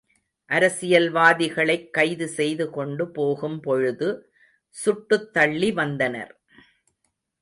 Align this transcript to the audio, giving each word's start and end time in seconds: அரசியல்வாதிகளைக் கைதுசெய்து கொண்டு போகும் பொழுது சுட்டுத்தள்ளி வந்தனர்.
அரசியல்வாதிகளைக் 0.49 1.85
கைதுசெய்து 1.97 2.69
கொண்டு 2.69 3.11
போகும் 3.11 3.59
பொழுது 3.59 4.09
சுட்டுத்தள்ளி 4.75 5.73
வந்தனர். 5.73 6.33